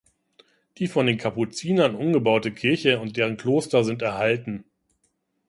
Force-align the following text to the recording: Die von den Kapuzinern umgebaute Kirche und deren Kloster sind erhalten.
Die 0.79 0.87
von 0.87 1.05
den 1.05 1.19
Kapuzinern 1.19 1.93
umgebaute 1.95 2.51
Kirche 2.51 2.99
und 2.99 3.17
deren 3.17 3.37
Kloster 3.37 3.83
sind 3.83 4.01
erhalten. 4.01 4.65